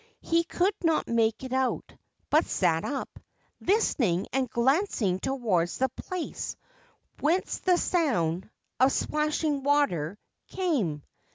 [0.23, 1.95] He could not make it out,
[2.31, 3.19] but sat up,
[3.59, 6.55] listening, and glancing towards the place
[7.19, 10.17] whence the sound— of splashing water—
[10.57, 11.03] came.